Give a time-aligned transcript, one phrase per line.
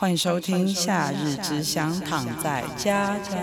[0.00, 3.36] 欢迎收听《夏日只想躺在家家》。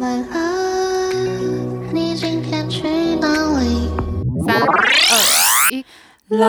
[0.00, 2.88] My love，你今天去
[3.20, 3.28] 哪
[3.60, 3.90] 里？
[4.46, 5.84] 三二一，
[6.28, 6.48] 啦！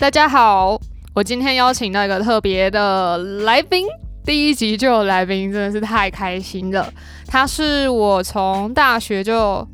[0.00, 0.76] 大家好，
[1.14, 3.86] 我今天邀请到一个特别的来宾，
[4.24, 6.92] 第一集就有来宾，真的是太开心了。
[7.28, 9.64] 他是我从大学就。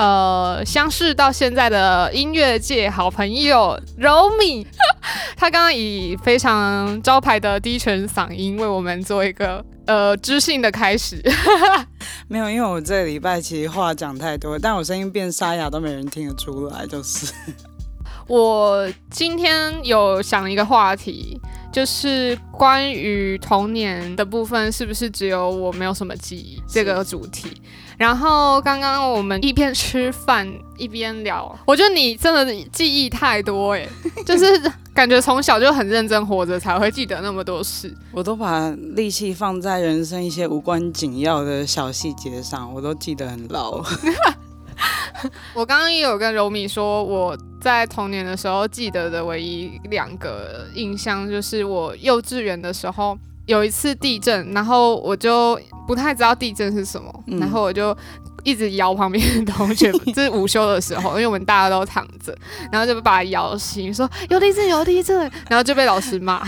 [0.00, 4.66] 呃，相识到现在的音乐界好朋友 Romy，，
[5.36, 11.22] 他刚刚以非常招牌的低沉嗓音为我们做一个呃知性的开始。
[12.28, 17.30] 没有，因为我这个礼拜其实话讲太多，但我声音变沙哑都没人听得出来，就是。
[18.26, 21.38] 我今天有想一个话题，
[21.70, 27.60] 就是关于童年的部分，是不是只有我没有什么记忆这个主题？
[28.00, 33.86] 然后刚刚我们一边吃饭一边聊，我觉得你真的记忆太多哎，
[34.24, 37.94] 就是感觉从小就很认真活着才会记得那么多事。
[38.10, 43.84] 我都把力气放在人生一些无关紧要的小细节上，我都记得很牢。
[45.52, 53.18] 我刚刚也有跟柔米说，我在童年的时候记得的唯一两个印象，就是我幼稚园的时候。
[53.50, 57.96] 有一次地震，然后我就不太知道地震是什么，嗯、然后我就
[58.44, 62.32] 一直摇旁边的同学， 这是午休的时候，因为我们大家都躺着，
[62.70, 66.46] 然后就把他摇醒，说有地震，有地震，然后就被老师骂。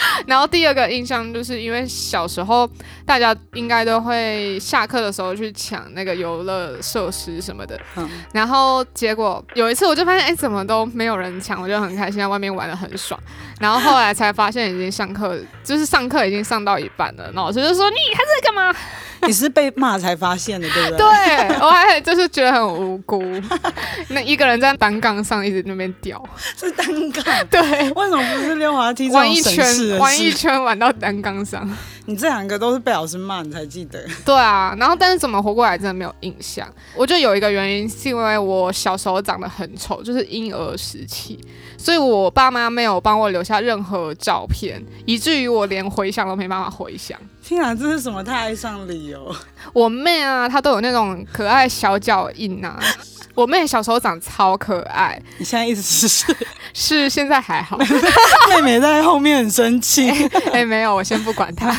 [0.26, 2.68] 然后第二个印象就是因为小时候
[3.04, 13.18] 大家应该都会下课的时候去抢那个游乐设施什么的，嗯、然后结果有一次我就发现，哎，怎么都没有人抢，我就很开心，在外面玩得很爽。
[13.60, 18.74] 然后后来才发现已经上课，就是上课已经上到一半了，老师就说，你还在干嘛？
[19.26, 20.98] 你是被骂才发现的，对不对？
[20.98, 23.22] 对，我还就是觉得很无辜。
[24.10, 26.22] 那一个人在单杠上一直那边吊，
[26.56, 27.24] 是单杠？
[27.50, 27.60] 对，
[27.90, 29.10] 为什么不是溜滑梯？
[29.10, 31.68] 玩一圈，玩一圈，玩到单杠上。
[32.06, 34.02] 你这两个都是被老师骂，你才记得。
[34.24, 36.66] 对啊，然后但是怎么活过来真的没有印象。
[36.94, 41.38] 我觉得有一个原因是因为我小时候长得很丑，就是婴儿时期，
[41.76, 47.18] 所以我爸妈没有帮我留下任何照片，以至于我连回想都没办法回想。
[47.48, 49.34] 天啊，这是什么太爱上理由？
[49.72, 52.78] 我妹啊，她都有那种可爱小脚印啊。
[53.34, 56.36] 我妹小时候长超可爱，你现在一直是是，
[56.74, 57.78] 是现在还好？
[58.50, 60.10] 妹妹在后面很生气。
[60.12, 61.74] 哎、欸欸，没有，我先不管她。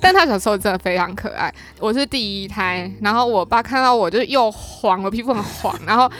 [0.00, 1.52] 但她小时候真的非常可爱。
[1.78, 6.10] 我是第一胎，然后我爸看到我就又黄，我皮肤很黄，然后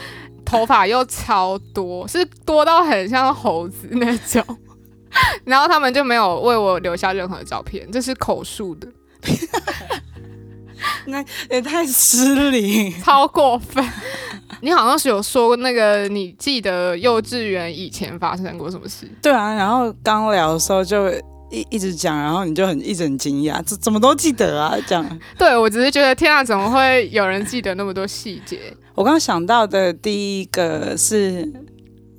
[0.45, 4.45] 头发又超多，是多到很像猴子那种。
[5.45, 8.89] 然后他们就没有为我留下任何照片，这是口述的。
[11.07, 13.85] 那也太失礼，超过分。
[14.61, 19.09] 你好像是有说过那个，你记得幼稚园以前发生过什么事？
[19.23, 21.11] 对啊，然后刚聊的时候就
[21.51, 24.77] 一一直讲，然后你就很一直很惊讶，怎怎么都记得啊？
[24.87, 25.19] 这样。
[25.39, 28.59] 对，我只是觉得天啊，怎么会有人记得那么多细节？
[28.95, 31.51] 我刚刚想到的第一个是，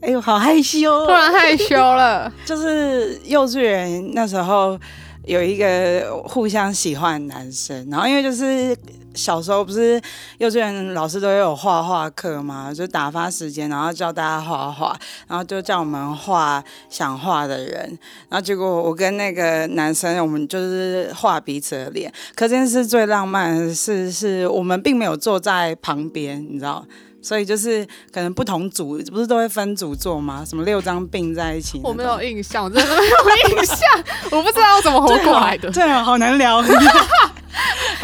[0.01, 2.31] 哎呦，好害羞，突然害羞了。
[2.45, 4.79] 就是幼稚园那时候
[5.25, 8.75] 有一个互相喜欢的男生，然后因为就是。
[9.15, 9.99] 小时候不是
[10.37, 14.95] 幼稚园老师都有画画课嘛，就打发时间，然后教大家画画，
[15.27, 17.97] 然后就叫我们画想画的人，
[18.29, 22.09] 然后结果我跟那个男生，我们就是画彼此的脸。
[22.35, 26.85] 可这件事最浪漫的是，是我们并没有坐在旁边，你知道，
[27.21, 30.43] 所以就是可能不同组不是都会分组做吗？
[30.47, 31.79] 什么六张并在一起？
[31.83, 33.77] 我没有印象，我真的没有印象，
[34.31, 35.69] 我不知道我怎么活过来的。
[35.71, 36.63] 对啊，好 难聊。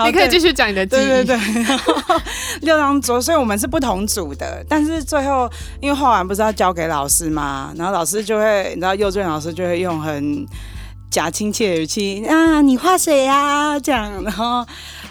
[0.06, 1.00] 你可以继续讲你的记忆。
[1.00, 1.80] 对对对，
[2.62, 4.66] 六张桌，所以我们是不同组的。
[4.68, 5.50] 但是最后，
[5.80, 10.46] 因为画完不是要交给老师嘛，然后老师就会，你知道，幼稚园老师就会用很
[11.10, 13.80] 假亲切的语气啊，你画谁呀？
[13.80, 14.66] 这样，然后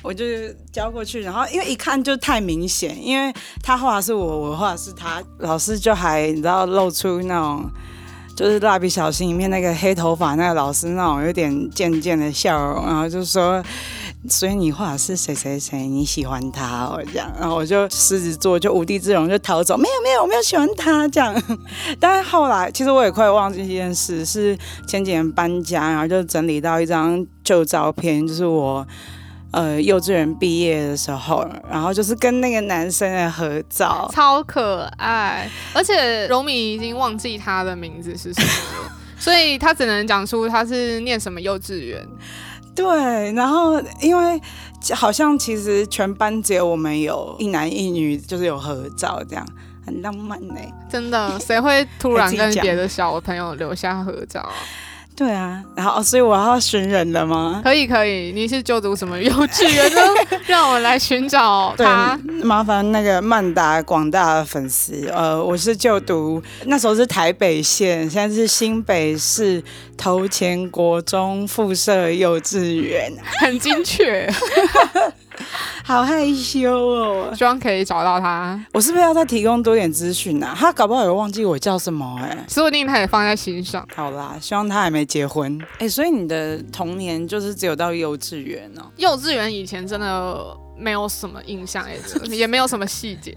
[0.05, 0.25] 我就
[0.71, 7.69] 交过去，然后因为一看就太明显，因为他画的是我，我画的是他，老师就还你知道露出那种。
[8.37, 13.63] 就是蜡笔小新里面那个黑头发那个老师那种有点贱贱的笑容，然后就说，
[14.29, 21.33] 所以你画的是谁谁谁，你喜欢他哦这样，然后我就狮子座就无地自容就逃走，没有没有我没有喜欢他这样，
[22.01, 28.85] 但是后来其实我也快忘记这件事，是前几年搬家，然后就整理到一张旧照片，就是我。
[29.55, 35.49] 呃，幼稚园毕业的时候，然后就是跟那个男生的合照，超可爱。
[35.73, 38.49] 而且柔米已经忘记他的名字是什么
[38.83, 42.05] 了，所以他只能讲出他是念什么幼稚园。
[42.75, 44.41] 对，然后因为
[44.93, 49.47] 好像其实全班只有我们有一男一女，就是有合照这样。
[49.87, 50.55] 很浪漫呢。
[50.91, 54.55] 真的，谁会突然跟别的小朋友留下合照啊？
[55.17, 57.61] 对啊，然后所以我要寻人了吗？
[57.63, 60.01] 可以可以，你是就读什么幼稚园呢？
[60.47, 62.19] 让我们来寻找他。
[62.43, 69.63] 麻烦那个曼达广大的粉丝，呃，我是就读那时候是台北县，现在是新北市
[69.97, 74.29] 头前国中附设幼稚园，很精确。
[75.87, 78.59] 好害羞哦，希望可以找到他。
[78.73, 80.57] 我是不是要再提供多点资讯啊？
[80.59, 83.87] 他搞不好也忘记我叫什么哎、欸，说不定他也放在心上。
[83.95, 85.89] 好啦，希望他还没结婚哎、欸。
[85.89, 88.87] 所以你的童年就是只有到幼稚园哦？
[88.97, 91.95] 幼稚园以前真的没有什么印象哎，
[92.33, 93.37] 也没有什么细节。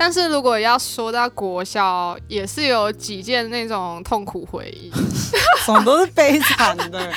[0.00, 4.92] 但是如果要说到国小，也是有几件那种痛苦回忆，
[5.66, 7.12] 什么都是悲惨的，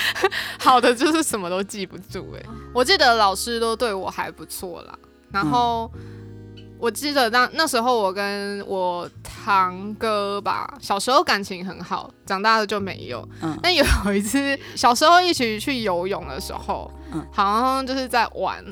[0.57, 2.43] 好的就是什么都记不住哎。
[2.73, 4.97] 我记得老师都对我还不错啦，
[5.31, 13.27] 然后、嗯、我记得那那时候我跟我堂哥吧，小时候感情很好，长大了就没有。
[13.41, 18.63] 嗯，但有一次小时候一起去游泳的时候，嗯，好像就是在玩。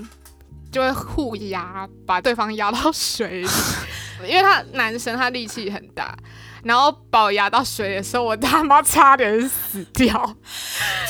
[0.72, 3.50] 就会互压，把对方压到水里，
[4.30, 6.16] 因为他男生他力气很大，
[6.64, 10.14] 然后把我压到水的时候，我他妈差点死掉。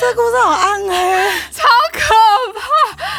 [0.00, 2.19] 这故事好暗哎， 超可怕！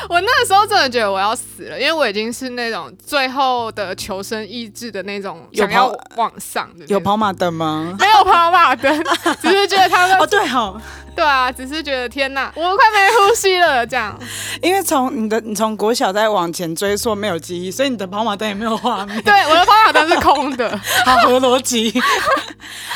[0.09, 6.85] 我那个时候真的觉得我要死了，因为我已经是那种最后的求生意志的那种，想要往上的。
[6.87, 7.95] 有跑马灯吗？
[7.99, 9.03] 没有跑马灯，
[9.41, 10.81] 只是觉得他们 哦对哦。
[11.13, 14.17] 对啊，只是觉得天哪，我快没呼吸了这样。
[14.61, 19.19] 因为从你的你从国小再往前追溯没有记忆，所以你的跑马灯也没有画面。
[19.23, 20.69] 对，我的跑马灯是空的，
[21.05, 21.93] 好合逻辑，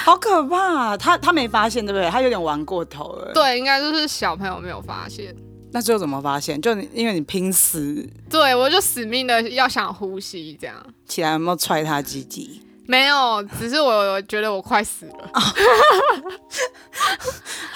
[0.06, 0.98] 好可怕啊。
[0.98, 2.10] 他他没发现对不对？
[2.10, 3.34] 他有点玩过头了。
[3.34, 5.36] 对，应该就是小朋友没有发现。
[5.76, 6.62] 那最后怎么发现？
[6.62, 8.08] 就因为你拼死。
[8.30, 10.74] 对，我就死命的要想呼吸这样。
[11.06, 12.62] 起来有没有踹他鸡鸡？
[12.88, 15.30] 没有，只是我觉得我快死了。
[15.34, 15.42] 哦、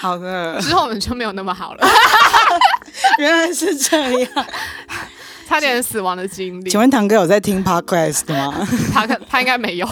[0.00, 1.86] 好的，之后我们就没有那么好了。
[3.20, 4.46] 原来是这样，
[5.46, 6.70] 差点死亡的经历。
[6.70, 8.66] 请问堂哥有在听 Podcast 吗？
[8.94, 9.86] 他他应该没有，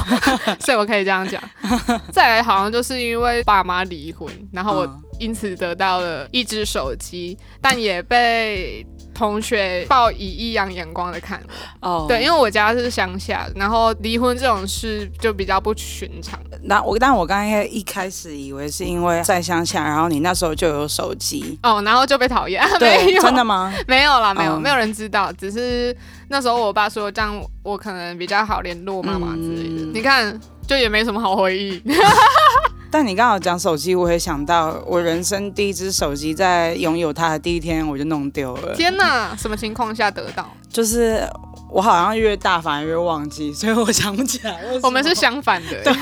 [0.61, 1.43] 所以我可以这样讲。
[2.11, 8.87] 再来，好像就是因为爸妈离婚，然后我因此得到了一只手机，但也被。
[9.15, 11.43] 同学抱以异样眼光的看，
[11.81, 12.09] 哦，oh.
[12.09, 16.39] 对，因为我家是乡下，然后离婚这种事就比较不寻常。
[16.63, 22.65] 那我，但我刚才一开始以为是因为在乡下，然后你那时候就有手机，哦，然后就被讨厌。
[22.79, 23.75] 对，真的吗？
[23.89, 24.61] 没有啦，没有，oh.
[24.61, 25.97] 没有人知道，只是
[26.29, 29.83] 那时候我爸说这样我可能比较好联络妈妈之类的。
[29.85, 31.83] 嗯、你看，就也没什么好回忆。
[32.91, 38.75] 但你刚好讲手机，我也想到我人生第一只手机，在拥有它的第一天我就弄丢了。
[38.75, 40.49] 天哪，什么情况下得到？
[40.71, 41.23] 就是
[41.71, 44.59] 我好像越大反而越忘记，所以我想不起来。
[44.83, 45.93] 我们是相反的， 对，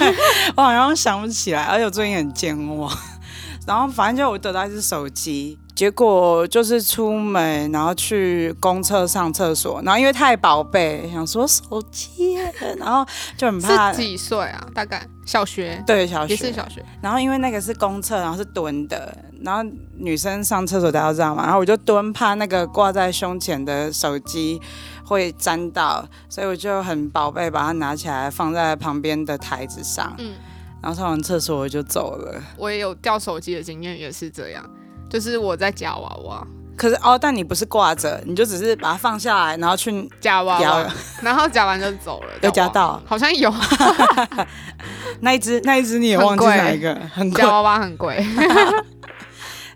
[0.57, 2.97] 我好像想不起来，而且我最近很健忘。
[3.67, 5.59] 然后反正就我得到一只手机。
[5.77, 12.33] 结果就是出门，然后去公厕上厕所，然后因为太宝贝，想说手机，
[12.79, 13.07] 然后
[13.37, 13.93] 就很怕。
[13.93, 14.67] 是几岁啊？
[14.75, 15.85] 大概小学？
[15.87, 16.83] 对，小学也是小学。
[17.03, 19.63] 然后因为那个是公厕，然后是蹲的，然后
[19.99, 24.59] 女生上厕所大家知道嘛，然后我就蹲，怕那个挂在胸前的手机
[25.05, 30.15] 会沾到，所以我就很宝贝把它拿起来放在旁边的台子上。
[30.17, 30.33] 嗯。
[30.81, 32.43] 然后上完厕所我就走了。
[32.57, 34.65] 我也有掉手机的经验，也是这样。
[35.11, 36.47] 就是我在夹娃娃，
[36.77, 42.29] 可是哦，但你不是挂着，你就只是把它放下来，然后去夹娃娃，然后夹完就走了。
[42.43, 43.01] 有夹到？
[43.07, 43.53] 好像有。
[45.21, 46.95] 那一只，那一只你也忘记哪一个？
[47.15, 47.43] 很贵。
[47.43, 48.23] 夹娃娃很贵。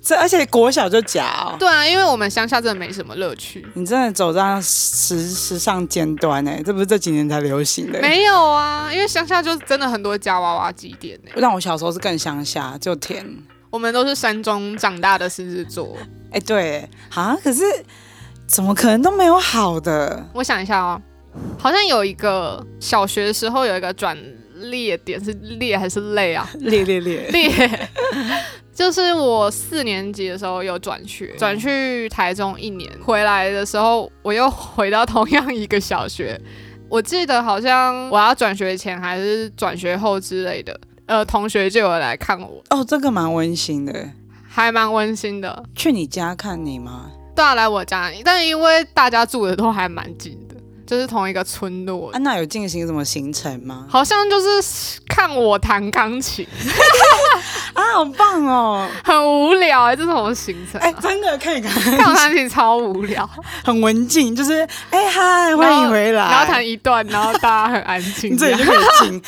[0.02, 1.56] 这而且国小就夹哦。
[1.58, 3.66] 对啊，因为我们乡下真的没什么乐趣。
[3.75, 8.00] 你真的走在时时尚尖端哎，这不是这几年才流行的。
[8.00, 11.32] 没有啊，因为乡下就真的很多夹娃娃机店哎。
[11.37, 13.25] 让我小时候是更乡下，就田。
[13.70, 15.96] 我们都是山中长大的狮子座，
[16.30, 17.62] 哎、欸，对，啊，可是
[18.46, 20.26] 怎么可能都没有好的？
[20.34, 21.00] 我想一下哦，
[21.56, 24.18] 好像有一个小学的时候有一个转
[24.58, 26.50] 捩点，是裂还是累啊？
[26.58, 27.88] 裂裂裂 裂，
[28.74, 36.40] 就是我四年级的时候有转学，转去台中一年，回来的时候我又回到同样一个小学，
[36.88, 40.78] 我记得好像我要转学前还是转学后之类的。
[41.10, 44.10] 呃，同学就有来看我哦，这个蛮温馨的，
[44.48, 45.64] 还蛮温馨的。
[45.74, 47.10] 去你家看你吗？
[47.34, 50.54] 对啊，来我家，但因为大家住的都还蛮近的，
[50.86, 52.12] 就是同一个村落。
[52.12, 53.86] 安娜有进行什么行程吗？
[53.88, 56.46] 好像就是看我弹钢琴
[57.74, 60.84] 啊，好棒哦， 很无聊哎、欸，这是什么行程、啊？
[60.86, 63.28] 哎、欸，真的可以看，看我弹琴超无聊，
[63.64, 69.20] 很文静，就是哎嗨，欢迎回来，然后弹一段，然后大家很安静，你自己就可以听。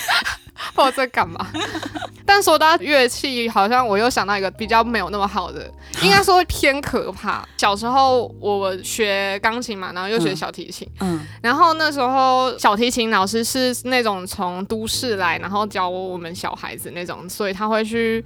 [0.77, 1.47] 我在干嘛？
[2.25, 5.71] 但说到乐器，好像我又想到一个比较没有那么好的，
[6.03, 7.47] 应该说偏可怕。
[7.59, 18.25] 小时候我学钢琴嘛，然后又学小提琴，嗯，嗯，然后那时候小提琴老师是那种从都市来，然后教我们小孩子那种，所以他会去，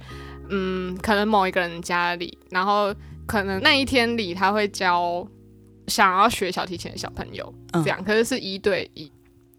[0.49, 2.93] 嗯，可能某一个人家里，然后
[3.25, 5.27] 可能那一天里他会教
[5.87, 9.11] 想要学小提琴的小朋友，这样，可是是一对一。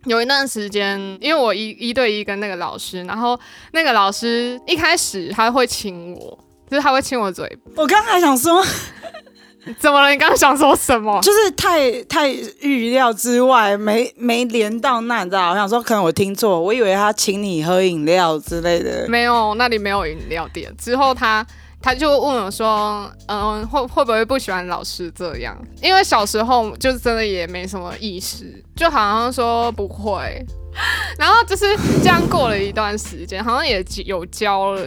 [0.08, 3.38] 有一段时间，因为我一一对一跟那个老师，然后
[3.72, 6.38] 那个老师一开始他会亲我，
[6.70, 7.46] 就是他会亲我嘴。
[7.76, 8.64] 我刚才想说，
[9.78, 10.10] 怎么了？
[10.10, 11.20] 你刚刚想说什么？
[11.20, 12.28] 就是太太
[12.60, 15.50] 预料之外，没没连到那，你知道？
[15.50, 19.06] 我想说，可能我听错，我以为他请你喝饮料之类的。
[19.08, 20.74] 没有，那里没有饮料店。
[20.76, 21.46] 之后他。
[21.80, 25.56] 他就问我说：“嗯，会会不会不喜欢老师这样？
[25.82, 30.44] 因为小时候就真的也没什么意识，就好像说不会。
[31.18, 31.64] 然后就是
[32.02, 34.86] 这样过了一段时间，好像也有教了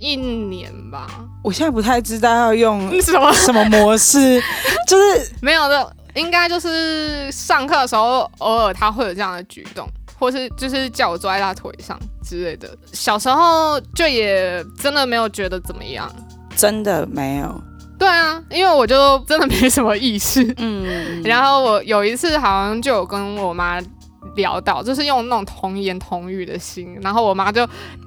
[0.00, 1.06] 一年吧。
[1.44, 4.42] 我现在不太知道要用 什么什么模式，
[4.88, 9.86] 就是没有的，应该就是上课的时候偶尔他会有这样的举动。”
[10.20, 16.12] 或是就是叫我坐在他腿上之类的，小时候就也真的没有觉得怎么样，
[16.58, 17.62] 真的没有。
[17.96, 20.54] 对啊，因为我就真的没什么意识。
[20.58, 23.80] 嗯， 然后我有一次好像就有跟我妈
[24.34, 27.62] 聊到，就是用那种童言童语的心，然后我妈就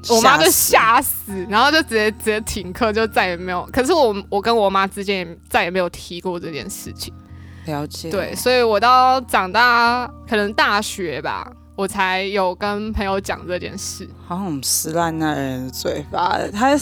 [0.09, 3.67] 我妈就吓死，然后就直接直接停课，就再也没有。
[3.71, 7.13] 可是我我跟我妈之间也再也没有提过这件事情。
[7.65, 8.09] 了解。
[8.11, 11.49] 对，所以我到长大可能大学吧。
[11.77, 16.37] 我才有跟朋友讲这件事，好像我们撕烂那人的嘴巴。
[16.53, 16.77] 他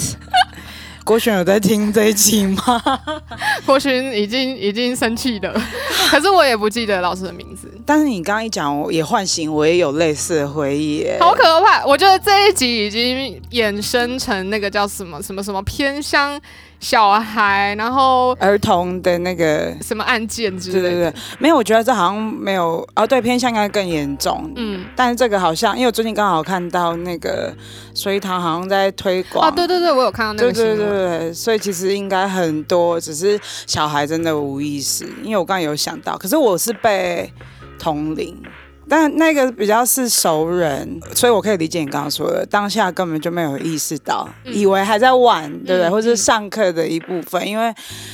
[1.10, 3.02] 国璇有在听这一集吗？
[3.66, 5.52] 郭璇已经已经生气了，
[6.12, 7.68] 可是我也不记得老师的名字。
[7.84, 11.08] 但是你刚刚一讲，我也唤醒我也有类似的回忆。
[11.20, 11.84] 好可怕！
[11.84, 16.40] 我觉得这一集已经衍生成那个叫什么什么什么偏乡。
[16.80, 27.54] 小孩，然后儿童的那个什么案件之类的，对对对，没有，我觉得这好像没有，哦，对，偏向应该更严重，嗯，但是这个好像，因为我最近刚好看到那个
[27.94, 37.32] 水塘好像在推广，啊，对对对，我有看到那个，对对对对，所以其实应该很多，只是小孩真的无意识，因为我刚刚有想到，可是我是被
[37.78, 38.42] 同龄。
[38.90, 45.84] 但那个比较是熟人，所以我可以理解你刚刚说的，当下根本就没有意识到，嗯、以为还在玩，对不对？
[45.84, 47.72] 嗯、或者是上课的一部分，因为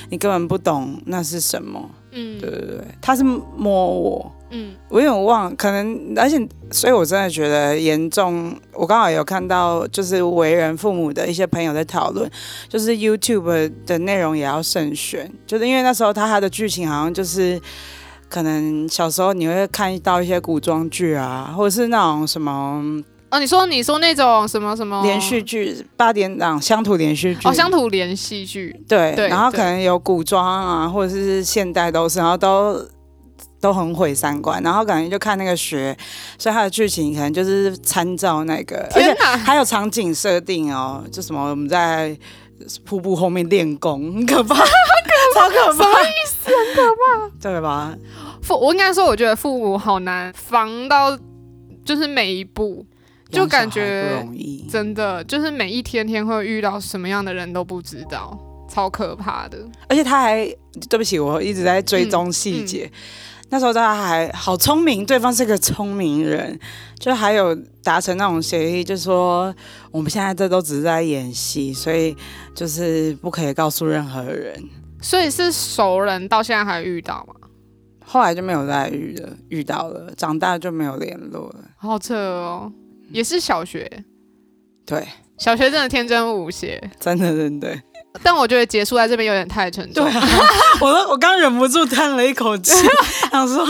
[0.10, 1.90] 你根本不懂那是什么。
[2.12, 6.38] 嗯，对对对，他是摸我，嗯，我有点忘，可能而且，
[6.72, 8.54] 所以我真的觉得严重。
[8.74, 12.30] 我刚好有看到，就是为人父母的一些朋友在讨论，
[12.70, 17.62] 就是 YouTube 的内容也要慎选，就是因为那时候他他的剧情好像就是。
[18.30, 22.84] 可能小时候你会看到一些古装剧啊，或者是那种什么
[23.30, 25.02] 哦，你说你说那种什么什么？
[25.04, 27.48] 连续剧，八点档乡土连续剧。
[27.48, 32.86] 哦，乡土连续剧，对，对然后可能有古装啊，或者是现代都是，然后都
[33.60, 35.98] 都很毁三观，然后感觉就看那个学，
[36.38, 39.14] 所以它的剧情可能就是参照那个，而且
[39.44, 42.16] 还有场景设定哦，就什么我们在
[42.86, 44.56] 瀑布后面练功，很 可怕。
[45.34, 45.72] 超可怕！
[45.74, 46.50] 什么意思？
[46.50, 47.94] 很可怕，对吧？
[48.42, 51.18] 父，我应该说，我觉得父母好难防到，
[51.84, 52.86] 就是每一步，
[53.30, 54.26] 就感觉。
[54.70, 58.38] 真的，就是每一天天会遇到什么样的人都不知道，
[58.70, 59.58] 超可怕的。
[59.90, 60.46] 而且他还，
[60.90, 62.86] 对不起，我一直在追踪细节。
[62.86, 62.92] 嗯嗯、
[63.56, 66.60] 那时候他还好聪明，对方是个聪明人，
[67.00, 69.56] 就还有达成那种协议，就是说
[69.92, 72.14] 我们现在这都只是在演戏，所以
[72.54, 74.62] 就是不可以告诉任何人。
[75.02, 77.36] 所以是熟人，到现在还遇到吗？
[78.04, 81.60] 后来就没有再遇了，遇到了，长大就没有联络了。
[81.78, 82.70] 好扯哦，
[83.10, 83.90] 也是小学，
[84.86, 85.08] 对，
[85.38, 87.74] 小学真的天真无邪，真的真的。
[88.24, 90.06] 但我觉得结束在这边有点太沉重。
[90.06, 90.28] 对啊，
[90.82, 92.74] 我都我刚忍不住叹了一口气，
[93.32, 93.68] 想说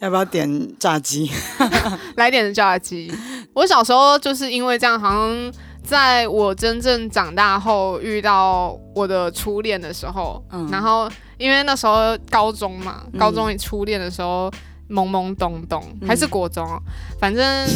[0.00, 1.30] 要不要点炸鸡？
[2.16, 3.12] 来点炸鸡。
[3.54, 5.52] 我小时候就是因为这样，好像。
[5.84, 14.48] 在我真正长大后遇到我的初恋的时候，嗯、然后因为那时候高中嘛，高中初恋的时候、
[14.88, 16.80] 嗯、懵懵懂懂，还是国中，嗯、
[17.20, 17.68] 反正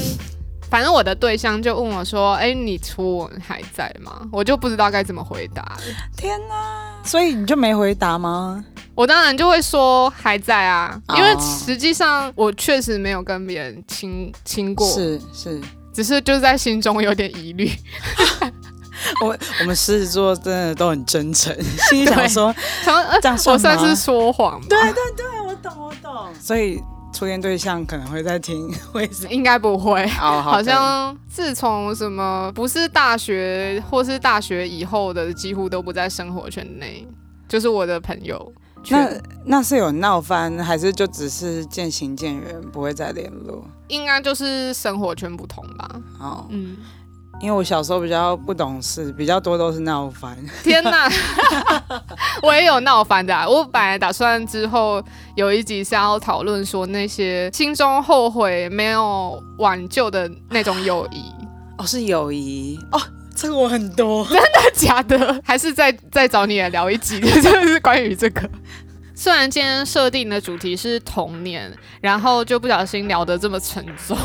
[0.77, 5.75] 反正我的对象就问我说：“哎、欸，你初吻还在吗？”我就不知道该怎么回答。
[6.19, 6.93] 天哪！
[7.03, 8.63] 所以你就没回答吗？
[8.95, 14.87] 我当然就会说还在啊，因为实际上我确实没有跟别人亲亲过。
[14.87, 15.59] 是是。
[15.95, 17.73] 只是就在心中有点疑虑，
[19.25, 21.57] 我我们狮子座真的都很真诚，
[21.89, 22.55] 心里想说，
[22.85, 24.67] 想说这样算我算是说谎吗？
[24.69, 26.29] 对对对，我懂我懂。
[26.39, 26.83] 所以
[27.17, 30.05] 初恋对象可能会在听， 会是应该不会。
[30.21, 37.09] 哦，好， 好像自从什么不是大学或是大学以后的，几乎都不在生活圈内，
[37.49, 38.53] 就是我的朋友。
[38.89, 39.09] 那
[39.47, 43.65] 那是有闹翻，还是就只是渐行渐远，不会再联络？
[43.89, 45.91] 应该就是生活圈不同吧。
[46.21, 46.77] 哦，嗯，
[47.41, 50.37] 因为我小时候比较不懂事，比较多都是闹翻。
[50.65, 51.11] 天哪，
[52.43, 53.47] 我也有闹翻的啊。
[53.49, 55.03] 我本来打算之后
[55.35, 61.31] 有一集是要讨论说那些心中后悔没有挽救的那种友谊。
[61.79, 63.01] 哦，是友谊哦。
[63.35, 65.39] 这个我很多，真的假的？
[65.45, 68.49] 还是再再找你来聊一集， 就是关于这个。
[69.15, 74.17] 虽然今天设定的主题是童年，然后就不小心聊得这么沉重，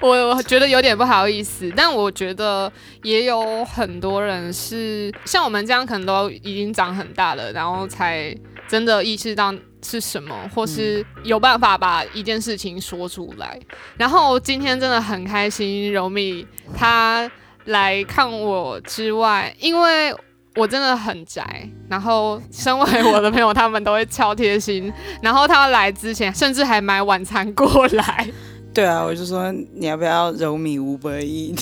[0.02, 1.72] 我我觉得有点不好意思。
[1.76, 2.70] 但我觉得
[3.02, 8.34] 也有很多人是像我们这样，可能都已经长很大了，然后才
[8.68, 13.58] 真的意识到是什么，或是有办法把一件事情说出来。
[13.96, 17.30] 然后今天真的很开心，柔米他。
[17.66, 20.14] 来看我之外，因为
[20.54, 28.24] 我真的很宅，然后身为我的朋友，他们都会超贴心，然后他来之前甚至还买晚餐过来。
[28.76, 31.54] 对啊，我就说你要不要柔米五百亿？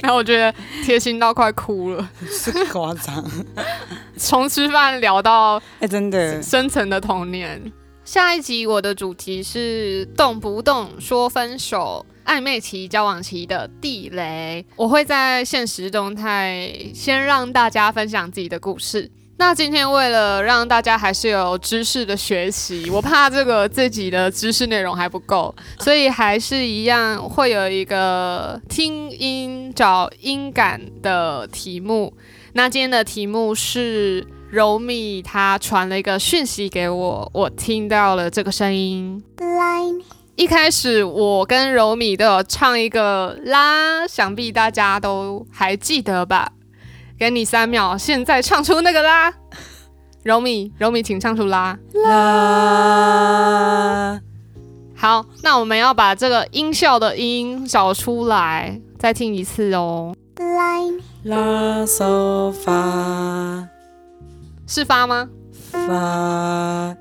[0.00, 0.50] 然后我觉得
[0.82, 3.22] 贴心到快哭了，是夸张。
[4.16, 7.60] 从吃饭聊到哎，真的深层的童年。
[8.06, 12.06] 下一集我的主题是动不动说分手。
[12.24, 19.10] 暧昧期、交往期的地雷，我会在现实动态先让大家分享自己的故事。
[19.44, 32.14] 那今天为了让大家还是有知识的学习，我怕这个自己的知识内容还不够，所以还是一样会有一个听音找音感的题目。
[32.52, 39.20] 那今天的题目是柔米，他传了一个讯息给我，我听到了这个声音。
[40.36, 46.52] 一开始我跟柔米都有唱一个啦，想必大家都还记得吧？
[47.22, 49.32] 给你三秒，现在唱出那个啦。
[50.24, 51.78] 柔米，柔米，请唱出啦。
[52.04, 53.30] 啦。
[54.96, 60.16] 好，那我们要把这个音效的音找出来，再听一次哦。
[61.22, 63.68] 啦嗦发，
[64.66, 65.28] 是发吗？
[65.70, 66.96] 发。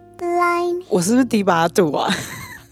[0.89, 2.13] 我是不是低八度啊？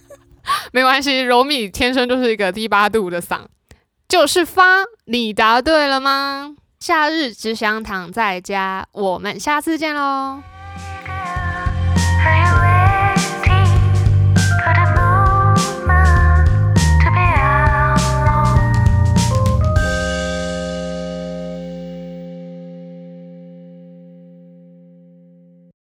[0.71, 3.39] 没关系，柔米天生就是一个低八度的嗓，
[4.07, 4.83] 就是发。
[5.05, 6.57] 你答对了吗？
[6.79, 10.41] 夏日只想躺在家，我们下次见喽。